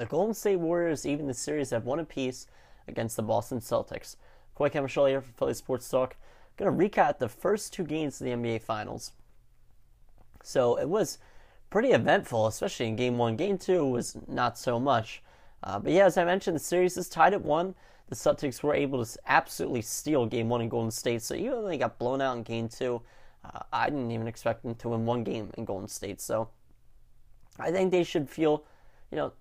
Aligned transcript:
The 0.00 0.06
Golden 0.06 0.32
State 0.32 0.56
Warriors 0.56 1.04
even 1.04 1.26
the 1.26 1.34
series 1.34 1.68
have 1.68 1.84
one 1.84 1.98
apiece 1.98 2.46
against 2.88 3.16
the 3.16 3.22
Boston 3.22 3.60
Celtics. 3.60 4.16
Coy 4.54 4.70
Camiscioli 4.70 5.10
here 5.10 5.20
for 5.20 5.32
Philly 5.32 5.52
Sports 5.52 5.90
Talk. 5.90 6.16
Going 6.56 6.72
to 6.72 6.88
recap 6.88 7.18
the 7.18 7.28
first 7.28 7.74
two 7.74 7.84
games 7.84 8.18
of 8.18 8.24
the 8.24 8.30
NBA 8.32 8.62
Finals. 8.62 9.12
So 10.42 10.78
it 10.78 10.88
was 10.88 11.18
pretty 11.68 11.90
eventful, 11.90 12.46
especially 12.46 12.88
in 12.88 12.96
Game 12.96 13.18
One. 13.18 13.36
Game 13.36 13.58
Two 13.58 13.84
was 13.84 14.16
not 14.26 14.56
so 14.56 14.80
much. 14.80 15.22
Uh, 15.62 15.78
but 15.78 15.92
yeah, 15.92 16.06
as 16.06 16.16
I 16.16 16.24
mentioned, 16.24 16.56
the 16.56 16.60
series 16.60 16.96
is 16.96 17.10
tied 17.10 17.34
at 17.34 17.42
one. 17.42 17.74
The 18.08 18.16
Celtics 18.16 18.62
were 18.62 18.74
able 18.74 19.04
to 19.04 19.18
absolutely 19.26 19.82
steal 19.82 20.24
Game 20.24 20.48
One 20.48 20.62
in 20.62 20.70
Golden 20.70 20.90
State. 20.90 21.20
So 21.20 21.34
even 21.34 21.50
though 21.50 21.68
they 21.68 21.76
got 21.76 21.98
blown 21.98 22.22
out 22.22 22.38
in 22.38 22.42
Game 22.42 22.70
Two, 22.70 23.02
uh, 23.44 23.64
I 23.70 23.90
didn't 23.90 24.12
even 24.12 24.28
expect 24.28 24.62
them 24.62 24.76
to 24.76 24.88
win 24.88 25.04
one 25.04 25.24
game 25.24 25.50
in 25.58 25.66
Golden 25.66 25.88
State. 25.88 26.22
So 26.22 26.48
I 27.58 27.70
think 27.70 27.90
they 27.90 28.02
should 28.02 28.30
feel, 28.30 28.64
you 29.10 29.18
know, 29.18 29.32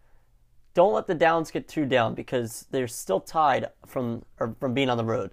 don't 0.74 0.94
let 0.94 1.08
the 1.08 1.16
downs 1.16 1.52
get 1.52 1.68
too 1.68 1.86
down 1.86 2.14
because 2.14 2.66
they're 2.72 2.88
still 2.88 3.20
tied 3.20 3.68
from 3.86 4.24
from 4.60 4.74
being 4.74 4.90
on 4.90 4.98
the 4.98 5.06
road. 5.06 5.32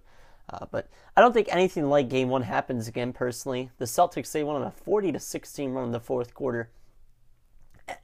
Uh, 0.49 0.67
but 0.71 0.89
I 1.17 1.21
don't 1.21 1.33
think 1.33 1.49
anything 1.51 1.89
like 1.89 2.09
Game 2.09 2.29
One 2.29 2.43
happens 2.43 2.89
again. 2.89 3.13
Personally, 3.13 3.71
the 3.79 3.85
Celtics 3.85 4.31
they 4.33 4.45
won 4.45 4.57
on 4.57 4.69
a 4.69 4.71
40 4.71 5.13
to 5.13 5.21
16 5.21 5.71
run 5.73 5.85
in 5.85 5.93
the 5.93 6.01
fourth 6.01 6.35
quarter, 6.35 6.71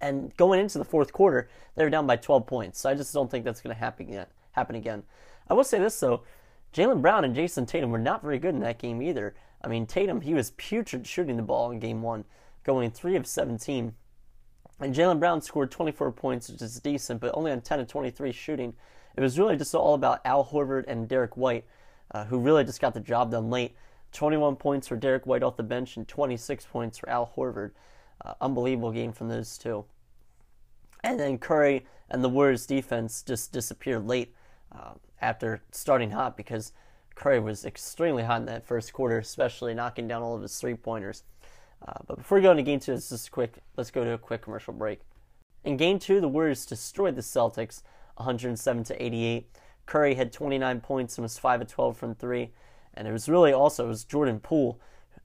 and 0.01 0.37
going 0.37 0.61
into 0.61 0.79
the 0.79 0.85
fourth 0.85 1.13
quarter, 1.13 1.49
they 1.77 1.85
were 1.85 1.91
down 1.91 2.07
by 2.07 2.17
12 2.17 2.47
points. 2.47 2.81
So 2.81 2.91
I 2.91 2.95
just 2.95 3.15
don't 3.15 3.31
think 3.31 3.45
that's 3.45 3.61
going 3.61 3.75
to 3.75 3.81
happen 3.81 4.09
again. 4.09 4.27
Happen 4.53 4.77
again. 4.77 5.05
I 5.49 5.55
will 5.55 5.65
say 5.65 5.79
this 5.79 5.99
though, 5.99 6.23
Jaylen 6.73 7.03
Brown 7.03 7.25
and 7.25 7.35
Jayson 7.35 7.67
Tatum 7.67 7.91
were 7.91 7.99
not 7.99 8.23
very 8.23 8.39
good 8.39 8.55
in 8.55 8.61
that 8.61 8.79
game 8.79 9.03
either. 9.03 9.35
I 9.63 9.69
mean, 9.69 9.87
Tatum 9.87 10.21
he 10.21 10.35
was 10.35 10.51
putrid 10.53 11.07
shooting 11.07 11.37
the 11.37 11.43
ball 11.43 11.71
in 11.71 11.79
Game 11.79 12.03
One, 12.03 12.25
going 12.65 12.91
three 12.91 13.17
of 13.17 13.27
17 13.27 13.95
and 14.83 14.95
Jaylen 14.95 15.21
Brown 15.21 15.41
scored 15.41 15.71
24 15.71 16.13
points, 16.13 16.49
which 16.49 16.61
is 16.61 16.81
decent, 16.81 17.21
but 17.21 17.31
only 17.35 17.53
on 17.53 17.61
10 17.61 17.81
of 17.81 17.89
23 17.89 18.33
shooting. 18.33 18.75
It 19.17 19.21
was 19.21 19.39
really 19.39 19.57
just 19.57 19.75
all 19.75 19.95
about 19.95 20.21
Al 20.25 20.45
Horford 20.45 20.85
and 20.89 21.09
Derrick 21.09 21.37
White, 21.37 21.65
uh, 22.11 22.25
who 22.25 22.39
really 22.39 22.65
just 22.65 22.81
got 22.81 22.95
the 22.95 23.01
job 23.01 23.31
done 23.31 23.51
late. 23.51 23.77
21 24.13 24.57
points 24.57 24.89
for 24.89 24.97
Derrick 24.97 25.27
White 25.27 25.43
off 25.43 25.57
the 25.57 25.63
bench 25.63 25.97
and 25.97 26.07
26 26.07 26.67
points 26.67 26.99
for 26.99 27.09
Al 27.09 27.33
Horford. 27.37 27.71
Uh, 28.25 28.35
unbelievable 28.41 28.93
game 28.93 29.13
from 29.13 29.29
those 29.29 29.57
two. 29.57 29.85
And 31.03 31.19
then 31.19 31.39
Curry 31.39 31.87
and 32.11 32.23
the 32.23 32.29
Warriors 32.29 32.67
defense 32.67 33.23
just 33.23 33.53
disappeared 33.53 34.07
late 34.07 34.35
uh, 34.71 34.95
after 35.21 35.63
starting 35.73 36.11
hot 36.11 36.37
because 36.37 36.73
Curry 37.15 37.41
was 37.41 37.65
extremely 37.65 38.23
hot 38.23 38.41
in 38.41 38.47
that 38.47 38.67
first 38.67 38.93
quarter, 38.93 39.19
especially 39.19 39.75
knocking 39.75 40.09
down 40.09 40.23
all 40.23 40.37
of 40.37 40.43
his 40.43 40.59
three 40.59 40.75
pointers. 40.75 41.25
Uh, 41.87 41.95
but 42.07 42.19
before 42.19 42.39
we 42.39 42.43
go 42.43 42.51
into 42.51 42.63
game 42.63 42.81
two, 42.81 42.93
let's 42.93 43.09
just 43.09 43.31
quick. 43.31 43.55
Let's 43.77 43.91
go 43.91 44.05
to 44.05 44.13
a 44.13 44.19
quick 44.19 44.43
commercial 44.43 44.73
break. 44.73 45.01
In 45.65 45.77
game 45.77 45.99
two, 45.99 46.21
the 46.21 46.29
Warriors 46.29 46.67
destroyed 46.67 47.17
the 47.17 47.23
Celtics, 47.23 47.83
107 48.17 48.85
to 48.85 49.03
88. 49.03 49.49
Curry 49.87 50.15
had 50.15 50.33
29 50.33 50.81
points 50.81 51.19
and 51.19 51.23
was 51.23 51.39
5 51.39 51.63
of 51.63 51.69
12 51.69 51.97
from 51.97 52.15
three, 52.15 52.51
and 52.95 53.09
it 53.09 53.13
was 53.13 53.29
really 53.29 53.53
also 53.53 53.85
it 53.85 53.89
was 53.89 54.05
Jordan 54.05 54.39
Poole. 54.41 54.81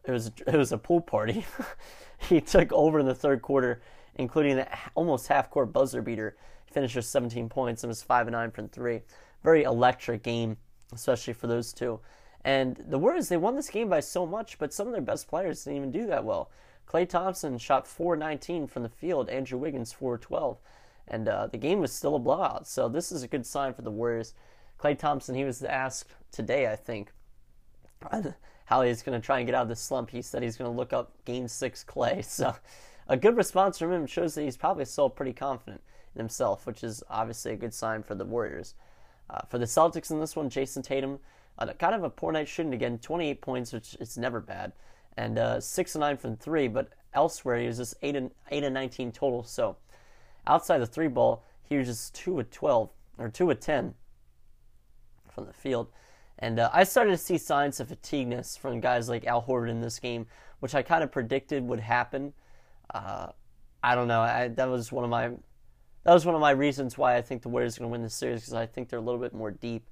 It 0.05 0.11
was 0.11 0.31
it 0.47 0.55
was 0.55 0.71
a 0.71 0.77
pool 0.77 1.01
party. 1.01 1.45
he 2.29 2.41
took 2.41 2.71
over 2.73 2.99
in 2.99 3.05
the 3.05 3.15
third 3.15 3.41
quarter, 3.41 3.81
including 4.15 4.59
an 4.59 4.67
almost 4.95 5.27
half 5.27 5.49
court 5.49 5.71
buzzer 5.71 6.01
beater. 6.01 6.37
He 6.65 6.73
finished 6.73 6.95
with 6.95 7.05
17 7.05 7.49
points 7.49 7.83
and 7.83 7.89
was 7.89 8.01
5 8.01 8.27
and 8.27 8.33
9 8.33 8.51
from 8.51 8.69
three. 8.69 9.01
Very 9.43 9.63
electric 9.63 10.23
game, 10.23 10.57
especially 10.91 11.33
for 11.33 11.47
those 11.47 11.71
two. 11.71 11.99
And 12.47 12.81
the 12.87 12.97
Warriors, 12.97 13.27
they 13.27 13.35
won 13.35 13.57
this 13.57 13.69
game 13.69 13.89
by 13.89 13.99
so 13.99 14.25
much, 14.25 14.57
but 14.57 14.73
some 14.73 14.87
of 14.87 14.93
their 14.93 15.01
best 15.01 15.27
players 15.27 15.65
didn't 15.65 15.75
even 15.75 15.91
do 15.91 16.07
that 16.07 16.23
well. 16.23 16.49
Klay 16.87 17.07
Thompson 17.07 17.57
shot 17.57 17.85
419 17.85 18.67
from 18.67 18.83
the 18.83 18.89
field, 18.89 19.27
Andrew 19.27 19.59
Wiggins 19.59 19.91
412. 19.91 20.57
And 21.09 21.27
uh, 21.27 21.47
the 21.47 21.57
game 21.57 21.81
was 21.81 21.91
still 21.91 22.15
a 22.15 22.19
blowout. 22.19 22.65
So 22.65 22.87
this 22.87 23.11
is 23.11 23.21
a 23.21 23.27
good 23.27 23.45
sign 23.45 23.73
for 23.73 23.81
the 23.81 23.91
Warriors. 23.91 24.33
Klay 24.79 24.97
Thompson, 24.97 25.35
he 25.35 25.43
was 25.43 25.61
asked 25.61 26.15
today, 26.31 26.71
I 26.71 26.77
think, 26.77 27.11
how 28.65 28.81
he's 28.81 29.03
going 29.03 29.19
to 29.19 29.25
try 29.25 29.39
and 29.39 29.45
get 29.45 29.53
out 29.53 29.63
of 29.63 29.67
the 29.67 29.75
slump. 29.75 30.11
He 30.11 30.21
said 30.21 30.41
he's 30.41 30.55
going 30.55 30.71
to 30.71 30.77
look 30.77 30.93
up 30.93 31.11
Game 31.25 31.49
6 31.49 31.83
Klay. 31.83 32.23
So 32.29 32.55
a 33.09 33.17
good 33.17 33.35
response 33.35 33.77
from 33.77 33.91
him 33.91 34.07
shows 34.07 34.35
that 34.35 34.43
he's 34.43 34.55
probably 34.55 34.85
still 34.85 35.09
pretty 35.09 35.33
confident 35.33 35.81
in 36.15 36.19
himself, 36.19 36.65
which 36.65 36.81
is 36.81 37.03
obviously 37.09 37.51
a 37.51 37.57
good 37.57 37.73
sign 37.73 38.03
for 38.03 38.15
the 38.15 38.23
Warriors. 38.23 38.73
Uh, 39.29 39.41
for 39.49 39.57
the 39.57 39.65
Celtics 39.65 40.11
in 40.11 40.21
this 40.21 40.37
one, 40.37 40.49
Jayson 40.49 40.81
Tatum, 40.81 41.19
uh, 41.57 41.67
kind 41.73 41.95
of 41.95 42.03
a 42.03 42.09
poor 42.09 42.31
night 42.31 42.47
shooting 42.47 42.73
again. 42.73 42.99
28 42.99 43.41
points, 43.41 43.73
which 43.73 43.95
is 43.99 44.17
never 44.17 44.39
bad, 44.39 44.73
and 45.15 45.39
uh, 45.39 45.59
six 45.59 45.95
and 45.95 46.01
nine 46.01 46.17
from 46.17 46.35
three. 46.35 46.67
But 46.67 46.89
elsewhere, 47.13 47.59
he 47.59 47.67
was 47.67 47.77
just 47.77 47.95
eight 48.01 48.15
and 48.15 48.31
eight 48.51 48.63
and 48.63 48.73
19 48.73 49.11
total. 49.11 49.43
So 49.43 49.77
outside 50.45 50.79
the 50.79 50.85
three 50.85 51.07
ball, 51.07 51.43
he 51.63 51.77
was 51.77 51.87
just 51.87 52.15
two 52.15 52.39
of 52.39 52.49
12 52.51 52.89
or 53.17 53.29
two 53.29 53.49
of 53.49 53.59
10 53.59 53.93
from 55.33 55.45
the 55.45 55.53
field. 55.53 55.87
And 56.39 56.59
uh, 56.59 56.69
I 56.71 56.83
started 56.83 57.11
to 57.11 57.17
see 57.17 57.37
signs 57.37 57.79
of 57.79 57.87
fatigueness 57.87 58.55
from 58.55 58.79
guys 58.79 59.09
like 59.09 59.25
Al 59.25 59.41
Horford 59.41 59.69
in 59.69 59.81
this 59.81 59.99
game, 59.99 60.27
which 60.59 60.75
I 60.75 60.83
kind 60.83 61.03
of 61.03 61.11
predicted 61.11 61.67
would 61.67 61.79
happen. 61.79 62.33
Uh, 62.93 63.27
I 63.83 63.95
don't 63.95 64.07
know. 64.07 64.21
I, 64.21 64.49
that 64.49 64.69
was 64.69 64.91
one 64.91 65.03
of 65.03 65.09
my 65.09 65.31
that 66.03 66.13
was 66.13 66.25
one 66.25 66.35
of 66.35 66.41
my 66.41 66.51
reasons 66.51 66.97
why 66.97 67.17
I 67.17 67.21
think 67.21 67.41
the 67.41 67.49
Warriors 67.49 67.75
are 67.75 67.79
going 67.81 67.89
to 67.89 67.91
win 67.91 68.01
this 68.01 68.13
series 68.13 68.41
because 68.41 68.53
I 68.53 68.65
think 68.65 68.87
they're 68.87 68.99
a 68.99 69.01
little 69.01 69.19
bit 69.19 69.33
more 69.33 69.51
deep 69.51 69.89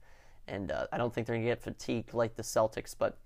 and 0.47 0.71
uh, 0.71 0.87
I 0.91 0.97
don't 0.97 1.13
think 1.13 1.27
they're 1.27 1.35
going 1.35 1.45
to 1.45 1.51
get 1.51 1.61
fatigued 1.61 2.13
like 2.13 2.35
the 2.35 2.43
Celtics, 2.43 2.95
but 2.97 3.17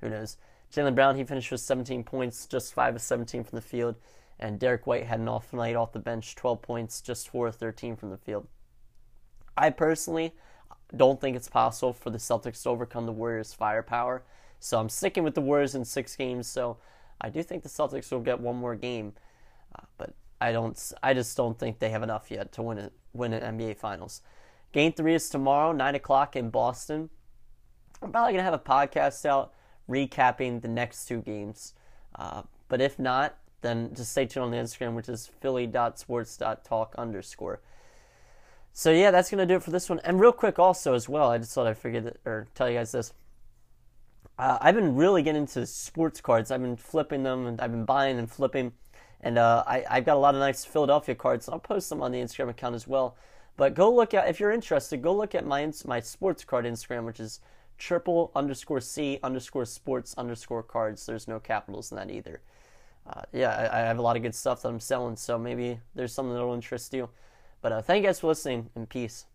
who 0.00 0.08
knows. 0.08 0.36
Jaylen 0.72 0.94
Brown, 0.94 1.16
he 1.16 1.24
finished 1.24 1.50
with 1.50 1.60
17 1.60 2.04
points, 2.04 2.46
just 2.46 2.74
5 2.74 2.96
of 2.96 3.02
17 3.02 3.44
from 3.44 3.56
the 3.56 3.62
field, 3.62 3.96
and 4.40 4.58
Derrick 4.58 4.86
White 4.86 5.06
had 5.06 5.20
an 5.20 5.28
off 5.28 5.52
night 5.52 5.76
off 5.76 5.92
the 5.92 5.98
bench, 5.98 6.34
12 6.34 6.62
points, 6.62 7.00
just 7.00 7.28
4 7.28 7.48
of 7.48 7.56
13 7.56 7.96
from 7.96 8.10
the 8.10 8.16
field. 8.16 8.48
I 9.56 9.70
personally 9.70 10.32
don't 10.96 11.20
think 11.20 11.36
it's 11.36 11.48
possible 11.48 11.92
for 11.92 12.10
the 12.10 12.18
Celtics 12.18 12.62
to 12.64 12.70
overcome 12.70 13.06
the 13.06 13.12
Warriors' 13.12 13.54
firepower, 13.54 14.24
so 14.58 14.80
I'm 14.80 14.88
sticking 14.88 15.22
with 15.22 15.34
the 15.34 15.40
Warriors 15.40 15.74
in 15.74 15.84
six 15.84 16.16
games, 16.16 16.46
so 16.46 16.78
I 17.20 17.30
do 17.30 17.42
think 17.42 17.62
the 17.62 17.68
Celtics 17.68 18.10
will 18.10 18.20
get 18.20 18.40
one 18.40 18.56
more 18.56 18.74
game, 18.74 19.12
uh, 19.76 19.84
but 19.96 20.14
I 20.40 20.52
don't. 20.52 20.92
I 21.02 21.14
just 21.14 21.36
don't 21.36 21.58
think 21.58 21.78
they 21.78 21.90
have 21.90 22.02
enough 22.02 22.30
yet 22.30 22.52
to 22.52 22.62
win 22.62 22.78
it, 22.78 22.92
win 23.12 23.32
an 23.32 23.56
NBA 23.56 23.76
Finals. 23.78 24.20
Game 24.74 24.92
three 24.92 25.14
is 25.14 25.30
tomorrow, 25.30 25.70
9 25.70 25.94
o'clock 25.94 26.34
in 26.34 26.50
Boston. 26.50 27.08
I'm 28.02 28.10
probably 28.10 28.32
going 28.32 28.44
to 28.44 28.50
have 28.50 28.54
a 28.54 28.58
podcast 28.58 29.24
out 29.24 29.52
recapping 29.88 30.62
the 30.62 30.68
next 30.68 31.06
two 31.06 31.22
games. 31.22 31.74
Uh, 32.16 32.42
but 32.68 32.80
if 32.80 32.98
not, 32.98 33.38
then 33.60 33.94
just 33.94 34.10
stay 34.10 34.26
tuned 34.26 34.46
on 34.46 34.50
the 34.50 34.56
Instagram, 34.56 34.96
which 34.96 35.08
is 35.08 35.30
philly.sports.talk 35.40 36.96
underscore. 36.98 37.60
So 38.72 38.90
yeah, 38.90 39.12
that's 39.12 39.30
gonna 39.30 39.46
do 39.46 39.54
it 39.54 39.62
for 39.62 39.70
this 39.70 39.88
one. 39.88 40.00
And 40.02 40.18
real 40.18 40.32
quick, 40.32 40.58
also 40.58 40.94
as 40.94 41.08
well, 41.08 41.30
I 41.30 41.38
just 41.38 41.52
thought 41.52 41.68
I'd 41.68 41.78
forget 41.78 42.04
it, 42.04 42.20
or 42.24 42.48
tell 42.56 42.68
you 42.68 42.76
guys 42.76 42.90
this. 42.90 43.12
Uh, 44.36 44.58
I've 44.60 44.74
been 44.74 44.96
really 44.96 45.22
getting 45.22 45.42
into 45.42 45.64
sports 45.66 46.20
cards. 46.20 46.50
I've 46.50 46.60
been 46.60 46.76
flipping 46.76 47.22
them, 47.22 47.46
and 47.46 47.60
I've 47.60 47.70
been 47.70 47.84
buying 47.84 48.18
and 48.18 48.28
flipping. 48.28 48.72
And 49.20 49.38
uh, 49.38 49.62
I, 49.64 49.84
I've 49.88 50.04
got 50.04 50.16
a 50.16 50.18
lot 50.18 50.34
of 50.34 50.40
nice 50.40 50.64
Philadelphia 50.64 51.14
cards. 51.14 51.48
I'll 51.48 51.60
post 51.60 51.88
them 51.88 52.02
on 52.02 52.10
the 52.10 52.18
Instagram 52.18 52.50
account 52.50 52.74
as 52.74 52.88
well. 52.88 53.16
But 53.56 53.74
go 53.74 53.92
look 53.92 54.14
at 54.14 54.28
if 54.28 54.40
you're 54.40 54.52
interested. 54.52 55.02
Go 55.02 55.14
look 55.14 55.34
at 55.34 55.46
my 55.46 55.72
my 55.84 56.00
sports 56.00 56.44
card 56.44 56.64
Instagram, 56.64 57.04
which 57.04 57.20
is 57.20 57.40
triple 57.78 58.30
underscore 58.34 58.80
c 58.80 59.18
underscore 59.22 59.64
sports 59.64 60.14
underscore 60.16 60.62
cards. 60.62 61.06
There's 61.06 61.28
no 61.28 61.40
capitals 61.40 61.90
in 61.90 61.96
that 61.96 62.10
either. 62.10 62.40
Uh, 63.06 63.22
yeah, 63.32 63.50
I, 63.50 63.80
I, 63.80 63.82
have 63.82 63.98
a 63.98 64.02
lot 64.02 64.16
of 64.16 64.22
good 64.22 64.34
stuff 64.34 64.62
that 64.62 64.68
I'm 64.68 64.80
selling, 64.80 65.16
so 65.16 65.38
maybe 65.38 65.78
there's 65.94 66.12
something 66.14 66.32
that'll 66.32 66.54
interest 66.54 66.94
you. 66.94 67.10
But 67.60 67.72
uh, 67.72 67.82
thank 67.82 68.02
you 68.02 68.08
guys 68.08 68.20
for 68.20 68.28
listening, 68.28 68.70
and 68.74 68.88
peace. 68.88 69.26